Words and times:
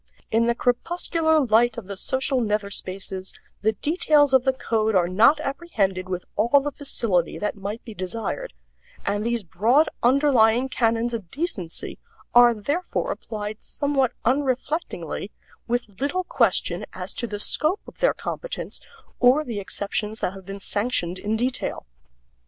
In 0.31 0.47
the 0.47 0.55
crepuscular 0.55 1.39
light 1.39 1.77
of 1.77 1.85
the 1.85 1.95
social 1.95 2.41
nether 2.41 2.71
spaces 2.71 3.35
the 3.61 3.73
details 3.73 4.33
of 4.33 4.45
the 4.45 4.51
code 4.53 4.95
are 4.95 5.07
not 5.07 5.39
apprehended 5.41 6.09
with 6.09 6.25
all 6.35 6.59
the 6.59 6.71
facility 6.71 7.37
that 7.37 7.55
might 7.55 7.83
be 7.85 7.93
desired, 7.93 8.51
and 9.05 9.23
these 9.23 9.43
broad 9.43 9.89
underlying 10.01 10.69
canons 10.69 11.13
of 11.13 11.29
decency 11.29 11.99
are 12.33 12.55
therefore 12.55 13.11
applied 13.11 13.61
somewhat 13.61 14.13
unreflectingly, 14.25 15.29
with 15.67 16.01
little 16.01 16.23
question 16.23 16.83
as 16.93 17.13
to 17.13 17.27
the 17.27 17.37
scope 17.39 17.81
of 17.85 17.99
their 17.99 18.15
competence 18.15 18.81
or 19.19 19.43
the 19.43 19.59
exceptions 19.59 20.19
that 20.19 20.33
have 20.33 20.47
been 20.47 20.59
sanctioned 20.59 21.19
in 21.19 21.35
detail. 21.35 21.85